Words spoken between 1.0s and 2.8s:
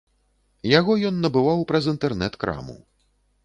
ён набываў праз інтэрнэт-краму.